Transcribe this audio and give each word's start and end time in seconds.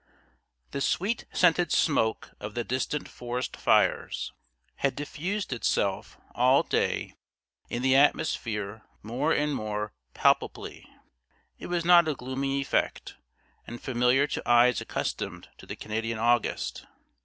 The 0.71 0.81
sweet 0.81 1.25
scented 1.31 1.71
smoke 1.71 2.31
of 2.39 2.55
the 2.55 2.63
distant 2.63 3.07
forest 3.07 3.55
fires 3.55 4.33
had 4.77 4.95
diffused 4.95 5.53
itself 5.53 6.17
all 6.33 6.63
day 6.63 7.13
in 7.69 7.83
the 7.83 7.95
atmosphere 7.95 8.81
more 9.03 9.31
and 9.31 9.53
more 9.53 9.93
palpably. 10.15 10.87
It 11.59 11.67
was 11.67 11.85
not 11.85 12.07
a 12.07 12.15
gloomy 12.15 12.61
effect, 12.61 13.17
and 13.67 13.79
familiar 13.79 14.25
to 14.25 14.49
eyes 14.49 14.81
accustomed 14.81 15.49
to 15.59 15.67
the 15.67 15.75
Canadian 15.75 16.17
August. 16.17 16.87